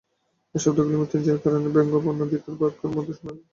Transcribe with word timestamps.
এই 0.55 0.61
শব্দ 0.63 0.79
মৃত্যুঞ্জয়ের 0.91 1.41
কানে 1.43 1.69
ব্যঙ্গপূর্ণ 1.75 2.19
ধিক্কারবাক্যের 2.31 2.91
মতো 2.95 3.11
শুনাইল। 3.17 3.39